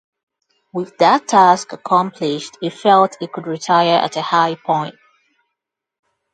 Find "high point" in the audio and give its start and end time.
4.23-4.95